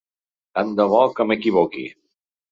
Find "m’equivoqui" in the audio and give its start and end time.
1.31-1.85